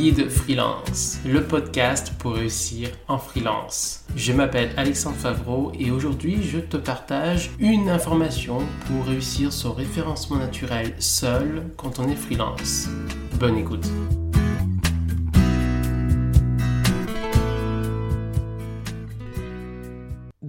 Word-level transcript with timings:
Guide 0.00 0.30
Freelance, 0.30 1.18
le 1.26 1.42
podcast 1.42 2.14
pour 2.18 2.32
réussir 2.32 2.88
en 3.06 3.18
freelance. 3.18 4.06
Je 4.16 4.32
m'appelle 4.32 4.70
Alexandre 4.78 5.16
Favreau 5.16 5.72
et 5.78 5.90
aujourd'hui 5.90 6.42
je 6.42 6.58
te 6.58 6.78
partage 6.78 7.50
une 7.58 7.90
information 7.90 8.60
pour 8.86 9.04
réussir 9.04 9.52
son 9.52 9.74
référencement 9.74 10.38
naturel 10.38 10.94
seul 11.00 11.64
quand 11.76 11.98
on 11.98 12.08
est 12.08 12.16
freelance. 12.16 12.88
Bonne 13.38 13.58
écoute. 13.58 13.86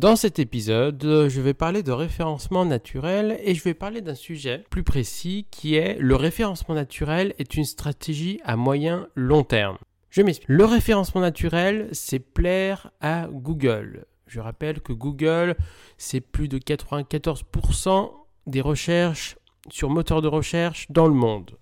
Dans 0.01 0.15
cet 0.15 0.39
épisode, 0.39 1.27
je 1.29 1.41
vais 1.41 1.53
parler 1.53 1.83
de 1.83 1.91
référencement 1.91 2.65
naturel 2.65 3.39
et 3.43 3.53
je 3.53 3.63
vais 3.63 3.75
parler 3.75 4.01
d'un 4.01 4.15
sujet 4.15 4.65
plus 4.71 4.81
précis 4.81 5.45
qui 5.51 5.75
est 5.75 5.95
le 5.99 6.15
référencement 6.15 6.73
naturel 6.73 7.35
est 7.37 7.53
une 7.53 7.65
stratégie 7.65 8.39
à 8.43 8.55
moyen 8.55 9.07
long 9.13 9.43
terme. 9.43 9.77
Je 10.09 10.23
m'explique. 10.23 10.49
Le 10.49 10.65
référencement 10.65 11.21
naturel, 11.21 11.87
c'est 11.91 12.17
plaire 12.17 12.89
à 12.99 13.27
Google. 13.31 14.07
Je 14.25 14.39
rappelle 14.39 14.81
que 14.81 14.91
Google, 14.91 15.55
c'est 15.99 16.19
plus 16.19 16.47
de 16.47 16.57
94% 16.57 18.11
des 18.47 18.61
recherches 18.61 19.37
sur 19.69 19.91
moteur 19.91 20.23
de 20.23 20.27
recherche 20.27 20.87
dans 20.89 21.07
le 21.07 21.13
monde. 21.13 21.59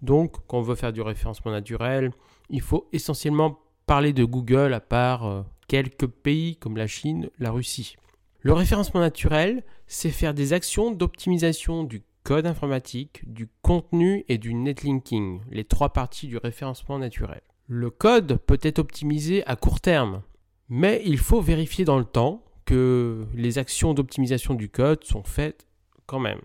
Donc, 0.00 0.36
quand 0.46 0.56
on 0.56 0.62
veut 0.62 0.74
faire 0.74 0.94
du 0.94 1.02
référencement 1.02 1.52
naturel, 1.52 2.12
il 2.48 2.62
faut 2.62 2.88
essentiellement 2.94 3.58
parler 3.84 4.14
de 4.14 4.24
Google 4.24 4.72
à 4.72 4.80
part 4.80 5.26
euh, 5.26 5.42
quelques 5.68 6.06
pays 6.06 6.56
comme 6.56 6.76
la 6.76 6.86
Chine, 6.86 7.30
la 7.38 7.50
Russie. 7.50 7.96
Le 8.40 8.52
référencement 8.52 9.00
naturel, 9.00 9.64
c'est 9.86 10.10
faire 10.10 10.34
des 10.34 10.52
actions 10.52 10.90
d'optimisation 10.90 11.84
du 11.84 12.02
code 12.24 12.46
informatique, 12.46 13.22
du 13.26 13.48
contenu 13.62 14.24
et 14.28 14.38
du 14.38 14.54
netlinking, 14.54 15.40
les 15.50 15.64
trois 15.64 15.92
parties 15.92 16.26
du 16.26 16.38
référencement 16.38 16.98
naturel. 16.98 17.42
Le 17.66 17.90
code 17.90 18.38
peut 18.46 18.58
être 18.62 18.78
optimisé 18.78 19.46
à 19.46 19.56
court 19.56 19.80
terme, 19.80 20.22
mais 20.68 21.02
il 21.04 21.18
faut 21.18 21.40
vérifier 21.40 21.84
dans 21.84 21.98
le 21.98 22.04
temps 22.04 22.42
que 22.64 23.26
les 23.34 23.58
actions 23.58 23.94
d'optimisation 23.94 24.54
du 24.54 24.68
code 24.68 25.04
sont 25.04 25.22
faites 25.22 25.66
quand 26.06 26.18
même. 26.18 26.40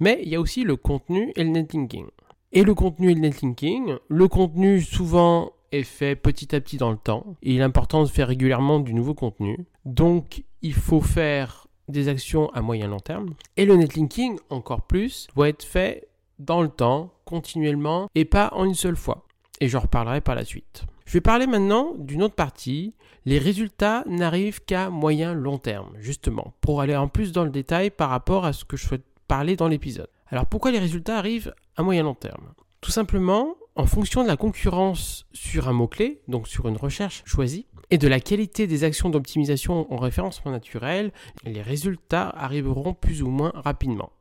Mais 0.00 0.20
il 0.22 0.28
y 0.28 0.36
a 0.36 0.40
aussi 0.40 0.64
le 0.64 0.76
contenu 0.76 1.32
et 1.36 1.44
le 1.44 1.50
netlinking. 1.50 2.06
Et 2.52 2.64
le 2.64 2.74
contenu 2.74 3.10
et 3.10 3.14
le 3.14 3.20
netlinking, 3.20 3.96
le 4.08 4.28
contenu 4.28 4.82
souvent 4.82 5.52
est 5.72 5.82
fait 5.82 6.14
petit 6.14 6.54
à 6.54 6.60
petit 6.60 6.76
dans 6.76 6.90
le 6.90 6.96
temps. 6.96 7.36
il 7.42 7.58
est 7.58 7.62
important 7.62 8.02
de 8.02 8.08
faire 8.08 8.28
régulièrement 8.28 8.80
du 8.80 8.94
nouveau 8.94 9.14
contenu. 9.14 9.66
Donc, 9.84 10.44
il 10.60 10.74
faut 10.74 11.00
faire 11.00 11.66
des 11.88 12.08
actions 12.08 12.50
à 12.50 12.62
moyen 12.62 12.88
long 12.88 13.00
terme. 13.00 13.34
Et 13.56 13.64
le 13.64 13.76
netlinking, 13.76 14.38
encore 14.50 14.82
plus, 14.82 15.26
doit 15.34 15.48
être 15.48 15.64
fait 15.64 16.08
dans 16.38 16.62
le 16.62 16.68
temps, 16.68 17.12
continuellement, 17.24 18.08
et 18.14 18.24
pas 18.24 18.50
en 18.52 18.64
une 18.64 18.74
seule 18.74 18.96
fois. 18.96 19.26
Et 19.60 19.68
j'en 19.68 19.80
reparlerai 19.80 20.20
par 20.20 20.34
la 20.34 20.44
suite. 20.44 20.84
Je 21.04 21.12
vais 21.14 21.20
parler 21.20 21.46
maintenant 21.46 21.92
d'une 21.98 22.22
autre 22.22 22.34
partie. 22.34 22.94
Les 23.24 23.38
résultats 23.38 24.04
n'arrivent 24.06 24.64
qu'à 24.64 24.90
moyen 24.90 25.34
long 25.34 25.58
terme, 25.58 25.92
justement, 25.98 26.54
pour 26.60 26.80
aller 26.80 26.96
en 26.96 27.08
plus 27.08 27.32
dans 27.32 27.44
le 27.44 27.50
détail 27.50 27.90
par 27.90 28.10
rapport 28.10 28.44
à 28.44 28.52
ce 28.52 28.64
que 28.64 28.76
je 28.76 28.86
souhaite 28.86 29.04
parler 29.28 29.56
dans 29.56 29.68
l'épisode. 29.68 30.08
Alors 30.28 30.46
pourquoi 30.46 30.70
les 30.70 30.78
résultats 30.78 31.18
arrivent 31.18 31.54
à 31.76 31.82
moyen 31.82 32.02
long 32.02 32.14
terme? 32.14 32.54
Tout 32.80 32.90
simplement 32.90 33.54
en 33.74 33.86
fonction 33.86 34.22
de 34.22 34.28
la 34.28 34.36
concurrence 34.36 35.26
sur 35.32 35.68
un 35.68 35.72
mot-clé, 35.72 36.20
donc 36.28 36.48
sur 36.48 36.68
une 36.68 36.76
recherche 36.76 37.22
choisie, 37.24 37.66
et 37.90 37.98
de 37.98 38.08
la 38.08 38.20
qualité 38.20 38.66
des 38.66 38.84
actions 38.84 39.10
d'optimisation 39.10 39.92
en 39.92 39.96
référencement 39.96 40.50
naturel, 40.50 41.12
les 41.44 41.62
résultats 41.62 42.28
arriveront 42.28 42.94
plus 42.94 43.22
ou 43.22 43.28
moins 43.28 43.52
rapidement. 43.54 44.12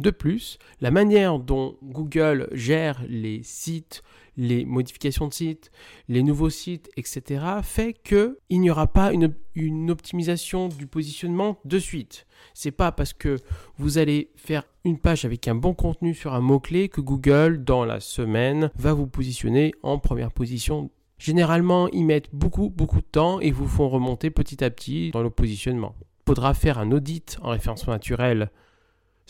De 0.00 0.10
plus, 0.10 0.58
la 0.80 0.90
manière 0.90 1.38
dont 1.38 1.76
Google 1.82 2.48
gère 2.52 3.02
les 3.06 3.42
sites, 3.42 4.02
les 4.38 4.64
modifications 4.64 5.28
de 5.28 5.34
sites, 5.34 5.70
les 6.08 6.22
nouveaux 6.22 6.48
sites, 6.48 6.88
etc., 6.96 7.44
fait 7.62 7.92
qu'il 7.92 8.34
n'y 8.48 8.70
aura 8.70 8.86
pas 8.86 9.12
une, 9.12 9.90
optimisation 9.90 10.68
du 10.68 10.86
positionnement 10.86 11.58
de 11.66 11.78
suite. 11.78 12.26
C'est 12.54 12.70
pas 12.70 12.92
parce 12.92 13.12
que 13.12 13.36
vous 13.76 13.98
allez 13.98 14.30
faire 14.36 14.62
une 14.86 14.96
page 14.96 15.26
avec 15.26 15.46
un 15.48 15.54
bon 15.54 15.74
contenu 15.74 16.14
sur 16.14 16.32
un 16.32 16.40
mot-clé 16.40 16.88
que 16.88 17.02
Google, 17.02 17.62
dans 17.62 17.84
la 17.84 18.00
semaine, 18.00 18.70
va 18.76 18.94
vous 18.94 19.06
positionner 19.06 19.74
en 19.82 19.98
première 19.98 20.32
position. 20.32 20.90
Généralement, 21.18 21.88
ils 21.88 22.06
mettent 22.06 22.34
beaucoup, 22.34 22.70
beaucoup 22.70 23.02
de 23.02 23.06
temps 23.12 23.38
et 23.40 23.50
vous 23.50 23.68
font 23.68 23.90
remonter 23.90 24.30
petit 24.30 24.64
à 24.64 24.70
petit 24.70 25.10
dans 25.10 25.22
le 25.22 25.28
positionnement. 25.28 25.94
Il 26.00 26.30
faudra 26.30 26.54
faire 26.54 26.78
un 26.78 26.90
audit 26.90 27.36
en 27.42 27.50
référencement 27.50 27.92
naturel, 27.92 28.50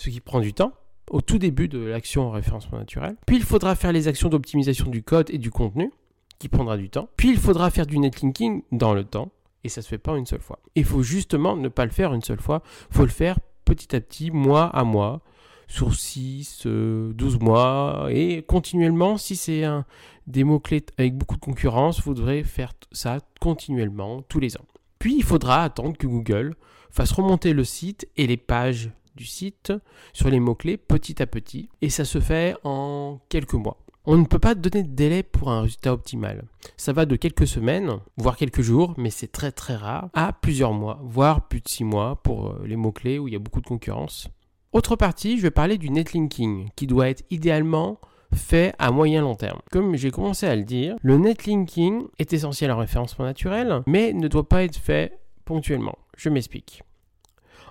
ce 0.00 0.08
qui 0.08 0.20
prend 0.20 0.40
du 0.40 0.54
temps 0.54 0.72
au 1.10 1.20
tout 1.20 1.38
début 1.38 1.68
de 1.68 1.78
l'action 1.78 2.28
en 2.28 2.30
référencement 2.30 2.78
naturel. 2.78 3.16
Puis 3.26 3.36
il 3.36 3.42
faudra 3.42 3.74
faire 3.74 3.92
les 3.92 4.08
actions 4.08 4.30
d'optimisation 4.30 4.86
du 4.86 5.02
code 5.02 5.28
et 5.28 5.36
du 5.36 5.50
contenu, 5.50 5.92
qui 6.38 6.48
prendra 6.48 6.78
du 6.78 6.88
temps. 6.88 7.10
Puis 7.18 7.28
il 7.28 7.36
faudra 7.36 7.70
faire 7.70 7.86
du 7.86 7.98
netlinking 7.98 8.62
dans 8.72 8.94
le 8.94 9.04
temps, 9.04 9.30
et 9.62 9.68
ça 9.68 9.82
se 9.82 9.88
fait 9.88 9.98
pas 9.98 10.16
une 10.16 10.24
seule 10.24 10.40
fois. 10.40 10.58
Il 10.74 10.86
faut 10.86 11.02
justement 11.02 11.54
ne 11.54 11.68
pas 11.68 11.84
le 11.84 11.90
faire 11.90 12.14
une 12.14 12.22
seule 12.22 12.40
fois, 12.40 12.62
il 12.90 12.96
faut 12.96 13.02
le 13.02 13.10
faire 13.10 13.38
petit 13.66 13.94
à 13.94 14.00
petit, 14.00 14.30
mois 14.30 14.68
à 14.68 14.84
mois, 14.84 15.20
sur 15.68 15.94
6, 15.94 16.62
12 16.64 16.66
euh, 16.66 17.38
mois, 17.38 18.08
et 18.10 18.42
continuellement, 18.42 19.18
si 19.18 19.36
c'est 19.36 19.64
un, 19.64 19.84
des 20.26 20.44
mots-clés 20.44 20.86
avec 20.96 21.14
beaucoup 21.14 21.36
de 21.36 21.40
concurrence, 21.40 22.00
vous 22.00 22.14
devrez 22.14 22.42
faire 22.42 22.72
ça 22.90 23.18
continuellement, 23.38 24.22
tous 24.22 24.40
les 24.40 24.56
ans. 24.56 24.64
Puis 24.98 25.16
il 25.16 25.24
faudra 25.24 25.62
attendre 25.62 25.98
que 25.98 26.06
Google 26.06 26.54
fasse 26.90 27.12
remonter 27.12 27.52
le 27.52 27.64
site 27.64 28.08
et 28.16 28.26
les 28.26 28.38
pages 28.38 28.90
site 29.26 29.72
sur 30.12 30.30
les 30.30 30.40
mots-clés 30.40 30.76
petit 30.76 31.22
à 31.22 31.26
petit, 31.26 31.68
et 31.82 31.90
ça 31.90 32.04
se 32.04 32.20
fait 32.20 32.56
en 32.64 33.20
quelques 33.28 33.54
mois. 33.54 33.78
On 34.06 34.16
ne 34.16 34.24
peut 34.24 34.38
pas 34.38 34.54
donner 34.54 34.82
de 34.82 34.94
délai 34.94 35.22
pour 35.22 35.50
un 35.50 35.62
résultat 35.62 35.92
optimal. 35.92 36.44
Ça 36.76 36.92
va 36.92 37.04
de 37.04 37.16
quelques 37.16 37.46
semaines, 37.46 37.98
voire 38.16 38.36
quelques 38.36 38.62
jours, 38.62 38.94
mais 38.96 39.10
c'est 39.10 39.30
très 39.30 39.52
très 39.52 39.76
rare, 39.76 40.08
à 40.14 40.32
plusieurs 40.32 40.72
mois, 40.72 40.98
voire 41.02 41.48
plus 41.48 41.60
de 41.60 41.68
six 41.68 41.84
mois 41.84 42.16
pour 42.22 42.48
euh, 42.48 42.62
les 42.66 42.76
mots-clés 42.76 43.18
où 43.18 43.28
il 43.28 43.32
y 43.32 43.36
a 43.36 43.40
beaucoup 43.40 43.60
de 43.60 43.66
concurrence. 43.66 44.28
Autre 44.72 44.96
partie, 44.96 45.36
je 45.36 45.42
vais 45.42 45.50
parler 45.50 45.76
du 45.78 45.90
netlinking, 45.90 46.70
qui 46.76 46.86
doit 46.86 47.10
être 47.10 47.24
idéalement 47.30 48.00
fait 48.34 48.74
à 48.78 48.90
moyen 48.90 49.22
long 49.22 49.34
terme. 49.34 49.60
Comme 49.70 49.96
j'ai 49.96 50.10
commencé 50.10 50.46
à 50.46 50.56
le 50.56 50.64
dire, 50.64 50.96
le 51.02 51.18
netlinking 51.18 52.04
est 52.18 52.32
essentiel 52.32 52.70
en 52.70 52.78
référencement 52.78 53.24
naturel, 53.24 53.82
mais 53.86 54.12
ne 54.12 54.28
doit 54.28 54.48
pas 54.48 54.64
être 54.64 54.76
fait 54.76 55.18
ponctuellement. 55.44 55.98
Je 56.16 56.28
m'explique. 56.28 56.82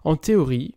En 0.04 0.16
théorie, 0.16 0.76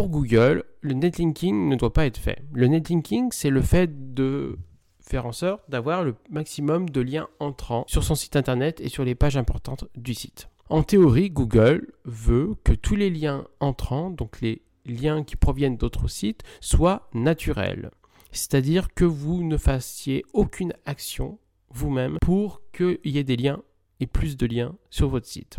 pour 0.00 0.08
Google, 0.08 0.64
le 0.80 0.94
netlinking 0.94 1.68
ne 1.68 1.76
doit 1.76 1.92
pas 1.92 2.06
être 2.06 2.16
fait. 2.16 2.42
Le 2.54 2.68
netlinking, 2.68 3.28
c'est 3.32 3.50
le 3.50 3.60
fait 3.60 4.14
de 4.14 4.58
faire 4.98 5.26
en 5.26 5.32
sorte 5.32 5.60
d'avoir 5.68 6.04
le 6.04 6.14
maximum 6.30 6.88
de 6.88 7.02
liens 7.02 7.28
entrants 7.38 7.84
sur 7.86 8.02
son 8.02 8.14
site 8.14 8.34
internet 8.34 8.80
et 8.80 8.88
sur 8.88 9.04
les 9.04 9.14
pages 9.14 9.36
importantes 9.36 9.84
du 9.96 10.14
site. 10.14 10.48
En 10.70 10.82
théorie, 10.84 11.28
Google 11.28 11.92
veut 12.06 12.54
que 12.64 12.72
tous 12.72 12.96
les 12.96 13.10
liens 13.10 13.46
entrants, 13.60 14.08
donc 14.08 14.40
les 14.40 14.62
liens 14.86 15.22
qui 15.22 15.36
proviennent 15.36 15.76
d'autres 15.76 16.08
sites, 16.08 16.44
soient 16.62 17.10
naturels. 17.12 17.90
C'est-à-dire 18.32 18.94
que 18.94 19.04
vous 19.04 19.44
ne 19.44 19.58
fassiez 19.58 20.24
aucune 20.32 20.72
action 20.86 21.38
vous-même 21.74 22.16
pour 22.22 22.62
qu'il 22.72 22.98
y 23.04 23.18
ait 23.18 23.24
des 23.24 23.36
liens 23.36 23.60
et 24.00 24.06
plus 24.06 24.38
de 24.38 24.46
liens 24.46 24.74
sur 24.88 25.10
votre 25.10 25.26
site. 25.26 25.58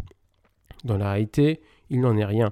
Dans 0.83 0.97
la 0.97 1.11
réalité, 1.11 1.61
il 1.91 1.99
n'en 1.99 2.17
est 2.17 2.25
rien. 2.25 2.51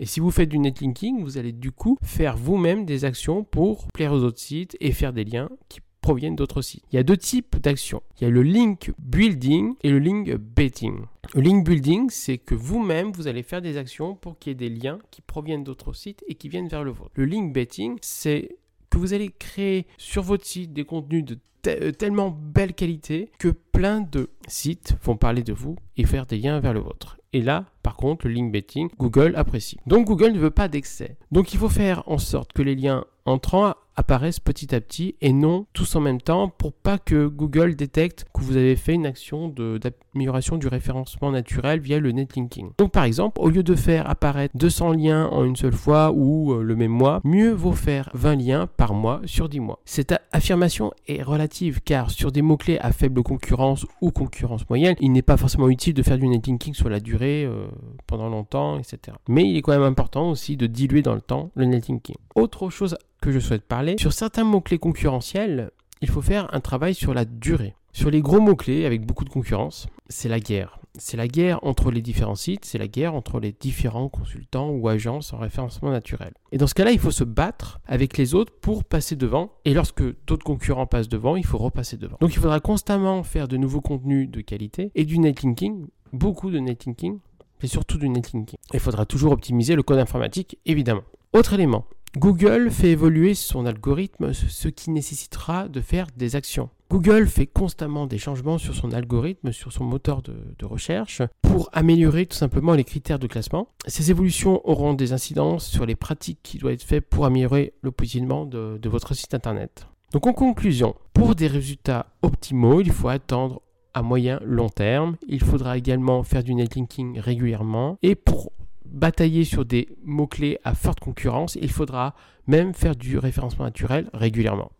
Et 0.00 0.06
si 0.06 0.18
vous 0.18 0.30
faites 0.30 0.48
du 0.48 0.58
netlinking, 0.58 1.22
vous 1.22 1.36
allez 1.36 1.52
du 1.52 1.72
coup 1.72 1.98
faire 2.02 2.34
vous-même 2.34 2.86
des 2.86 3.04
actions 3.04 3.44
pour 3.44 3.86
plaire 3.88 4.14
aux 4.14 4.24
autres 4.24 4.40
sites 4.40 4.74
et 4.80 4.92
faire 4.92 5.12
des 5.12 5.24
liens 5.24 5.50
qui 5.68 5.80
proviennent 6.00 6.36
d'autres 6.36 6.62
sites. 6.62 6.82
Il 6.90 6.96
y 6.96 6.98
a 6.98 7.02
deux 7.02 7.18
types 7.18 7.58
d'actions. 7.58 8.02
Il 8.18 8.24
y 8.24 8.26
a 8.26 8.30
le 8.30 8.42
link 8.42 8.94
building 8.98 9.74
et 9.82 9.90
le 9.90 9.98
link 9.98 10.34
betting. 10.34 11.02
Le 11.34 11.42
link 11.42 11.66
building, 11.66 12.08
c'est 12.08 12.38
que 12.38 12.54
vous-même, 12.54 13.12
vous 13.12 13.28
allez 13.28 13.42
faire 13.42 13.60
des 13.60 13.76
actions 13.76 14.14
pour 14.14 14.38
qu'il 14.38 14.52
y 14.52 14.52
ait 14.52 14.54
des 14.54 14.70
liens 14.70 14.98
qui 15.10 15.20
proviennent 15.20 15.64
d'autres 15.64 15.92
sites 15.92 16.24
et 16.26 16.34
qui 16.34 16.48
viennent 16.48 16.68
vers 16.68 16.82
le 16.82 16.92
vôtre. 16.92 17.10
Le 17.14 17.26
link 17.26 17.52
betting, 17.52 17.98
c'est 18.00 18.56
que 18.88 18.96
vous 18.96 19.12
allez 19.12 19.28
créer 19.28 19.86
sur 19.98 20.22
votre 20.22 20.46
site 20.46 20.72
des 20.72 20.84
contenus 20.84 21.26
de 21.26 21.38
euh, 21.66 21.92
tellement 21.92 22.30
belle 22.30 22.72
qualité 22.72 23.30
que 23.38 23.48
plein 23.48 24.00
de 24.00 24.30
sites 24.48 24.96
vont 25.02 25.18
parler 25.18 25.42
de 25.42 25.52
vous 25.52 25.76
et 25.98 26.06
faire 26.06 26.24
des 26.24 26.38
liens 26.38 26.58
vers 26.58 26.72
le 26.72 26.80
vôtre. 26.80 27.19
Et 27.32 27.42
là, 27.42 27.66
par 27.82 27.96
contre, 27.96 28.26
le 28.26 28.34
link 28.34 28.52
betting, 28.52 28.88
Google 28.98 29.34
apprécie. 29.36 29.78
Donc 29.86 30.06
Google 30.06 30.32
ne 30.32 30.38
veut 30.38 30.50
pas 30.50 30.68
d'excès. 30.68 31.16
Donc 31.30 31.54
il 31.54 31.58
faut 31.58 31.68
faire 31.68 32.02
en 32.06 32.18
sorte 32.18 32.52
que 32.52 32.62
les 32.62 32.74
liens 32.74 33.04
entrants 33.24 33.74
apparaissent 33.96 34.40
petit 34.40 34.74
à 34.74 34.80
petit 34.80 35.16
et 35.20 35.32
non 35.32 35.66
tous 35.72 35.96
en 35.96 36.00
même 36.00 36.20
temps 36.20 36.48
pour 36.48 36.72
pas 36.72 36.98
que 36.98 37.26
Google 37.26 37.76
détecte 37.76 38.24
que 38.34 38.40
vous 38.42 38.56
avez 38.56 38.76
fait 38.76 38.94
une 38.94 39.06
action 39.06 39.48
d'amélioration 39.48 40.56
du 40.56 40.68
référencement 40.68 41.30
naturel 41.30 41.80
via 41.80 41.98
le 41.98 42.12
netlinking. 42.12 42.70
Donc 42.78 42.92
par 42.92 43.04
exemple, 43.04 43.40
au 43.40 43.48
lieu 43.48 43.62
de 43.62 43.74
faire 43.74 44.08
apparaître 44.08 44.56
200 44.56 44.92
liens 44.92 45.26
en 45.26 45.44
une 45.44 45.56
seule 45.56 45.72
fois 45.72 46.12
ou 46.14 46.52
euh, 46.52 46.62
le 46.62 46.76
même 46.76 46.90
mois, 46.90 47.20
mieux 47.24 47.50
vaut 47.50 47.72
faire 47.72 48.10
20 48.14 48.36
liens 48.36 48.66
par 48.66 48.94
mois 48.94 49.20
sur 49.24 49.48
10 49.48 49.60
mois. 49.60 49.80
Cette 49.84 50.14
affirmation 50.32 50.92
est 51.06 51.22
relative 51.22 51.80
car 51.84 52.10
sur 52.10 52.32
des 52.32 52.42
mots-clés 52.42 52.78
à 52.78 52.92
faible 52.92 53.22
concurrence 53.22 53.86
ou 54.00 54.10
concurrence 54.10 54.68
moyenne, 54.68 54.96
il 55.00 55.12
n'est 55.12 55.22
pas 55.22 55.36
forcément 55.36 55.68
utile 55.68 55.94
de 55.94 56.02
faire 56.02 56.18
du 56.18 56.28
netlinking 56.28 56.74
sur 56.74 56.88
la 56.88 57.00
durée 57.00 57.44
euh, 57.44 57.66
pendant 58.06 58.28
longtemps, 58.28 58.78
etc. 58.78 59.16
Mais 59.28 59.48
il 59.48 59.56
est 59.56 59.62
quand 59.62 59.72
même 59.72 59.82
important 59.82 60.30
aussi 60.30 60.56
de 60.56 60.66
diluer 60.66 61.02
dans 61.02 61.14
le 61.14 61.20
temps 61.20 61.50
le 61.54 61.64
netlinking. 61.64 62.16
Autre 62.34 62.70
chose 62.70 62.96
que 63.20 63.32
je 63.32 63.38
souhaite 63.38 63.64
parler, 63.64 63.96
sur 63.98 64.12
certains 64.12 64.44
mots-clés 64.44 64.78
concurrentiels, 64.78 65.70
il 66.00 66.08
faut 66.08 66.22
faire 66.22 66.52
un 66.54 66.60
travail 66.60 66.94
sur 66.94 67.14
la 67.14 67.24
durée. 67.24 67.74
Sur 67.92 68.10
les 68.10 68.20
gros 68.20 68.40
mots-clés 68.40 68.86
avec 68.86 69.04
beaucoup 69.04 69.24
de 69.24 69.30
concurrence, 69.30 69.88
c'est 70.08 70.28
la 70.28 70.40
guerre. 70.40 70.78
C'est 70.98 71.16
la 71.16 71.28
guerre 71.28 71.60
entre 71.62 71.90
les 71.90 72.02
différents 72.02 72.36
sites, 72.36 72.64
c'est 72.64 72.78
la 72.78 72.88
guerre 72.88 73.14
entre 73.14 73.40
les 73.40 73.52
différents 73.52 74.08
consultants 74.08 74.70
ou 74.70 74.88
agences 74.88 75.32
en 75.32 75.38
référencement 75.38 75.90
naturel. 75.90 76.32
Et 76.52 76.58
dans 76.58 76.66
ce 76.66 76.74
cas-là, 76.74 76.92
il 76.92 76.98
faut 76.98 77.10
se 77.10 77.24
battre 77.24 77.80
avec 77.86 78.16
les 78.16 78.34
autres 78.34 78.52
pour 78.60 78.84
passer 78.84 79.16
devant. 79.16 79.52
Et 79.64 79.74
lorsque 79.74 80.02
d'autres 80.26 80.44
concurrents 80.44 80.86
passent 80.86 81.08
devant, 81.08 81.36
il 81.36 81.44
faut 81.44 81.58
repasser 81.58 81.96
devant. 81.96 82.16
Donc 82.20 82.34
il 82.34 82.38
faudra 82.38 82.60
constamment 82.60 83.22
faire 83.22 83.48
de 83.48 83.56
nouveaux 83.56 83.80
contenus 83.80 84.30
de 84.30 84.40
qualité 84.40 84.90
et 84.94 85.04
du 85.04 85.18
netlinking, 85.18 85.86
beaucoup 86.12 86.50
de 86.50 86.58
netlinking, 86.58 87.18
mais 87.62 87.68
surtout 87.68 87.98
du 87.98 88.08
netlinking. 88.08 88.58
Il 88.72 88.80
faudra 88.80 89.04
toujours 89.04 89.32
optimiser 89.32 89.74
le 89.74 89.82
code 89.82 89.98
informatique, 89.98 90.58
évidemment. 90.64 91.02
Autre 91.32 91.54
élément, 91.54 91.84
Google 92.16 92.70
fait 92.70 92.90
évoluer 92.90 93.34
son 93.34 93.66
algorithme, 93.66 94.32
ce 94.32 94.68
qui 94.68 94.90
nécessitera 94.90 95.68
de 95.68 95.80
faire 95.80 96.08
des 96.16 96.34
actions. 96.34 96.68
Google 96.90 97.28
fait 97.28 97.46
constamment 97.46 98.08
des 98.08 98.18
changements 98.18 98.58
sur 98.58 98.74
son 98.74 98.92
algorithme, 98.92 99.52
sur 99.52 99.72
son 99.72 99.84
moteur 99.84 100.22
de, 100.22 100.64
recherche, 100.64 101.22
pour 101.40 101.70
améliorer 101.72 102.26
tout 102.26 102.36
simplement 102.36 102.74
les 102.74 102.82
critères 102.82 103.20
de 103.20 103.28
classement. 103.28 103.68
Ces 103.86 104.10
évolutions 104.10 104.60
auront 104.68 104.94
des 104.94 105.12
incidences 105.12 105.68
sur 105.68 105.86
les 105.86 105.94
pratiques 105.94 106.40
qui 106.42 106.58
doivent 106.58 106.74
être 106.74 106.82
faites 106.82 107.08
pour 107.08 107.26
améliorer 107.26 107.74
le 107.80 107.92
positionnement 107.92 108.44
de, 108.44 108.76
de 108.82 108.88
votre 108.88 109.14
site 109.14 109.32
internet. 109.32 109.86
Donc 110.12 110.26
en 110.26 110.32
conclusion, 110.32 110.96
pour 111.12 111.36
des 111.36 111.46
résultats 111.46 112.06
optimaux, 112.22 112.80
il 112.80 112.90
faut 112.90 113.08
attendre 113.08 113.62
à 113.94 114.02
moyen 114.02 114.40
long 114.44 114.68
terme. 114.68 115.16
Il 115.28 115.44
faudra 115.44 115.78
également 115.78 116.24
faire 116.24 116.42
du 116.42 116.56
netlinking 116.56 117.20
régulièrement. 117.20 117.98
Et 118.02 118.16
pour 118.16 118.50
batailler 118.90 119.44
sur 119.44 119.64
des 119.64 119.88
mots-clés 120.04 120.58
à 120.64 120.74
forte 120.74 121.00
concurrence, 121.00 121.56
il 121.60 121.70
faudra 121.70 122.14
même 122.46 122.74
faire 122.74 122.96
du 122.96 123.18
référencement 123.18 123.64
naturel 123.64 124.10
régulièrement. 124.12 124.70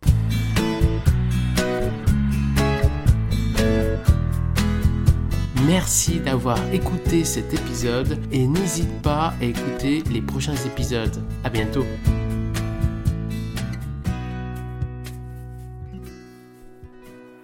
Merci 5.67 6.19
d'avoir 6.19 6.57
écouté 6.73 7.23
cet 7.23 7.53
épisode 7.53 8.19
et 8.31 8.45
n'hésite 8.45 9.01
pas 9.01 9.33
à 9.39 9.45
écouter 9.45 10.03
les 10.11 10.21
prochains 10.21 10.55
épisodes. 10.55 11.23
À 11.43 11.49
bientôt. 11.49 11.85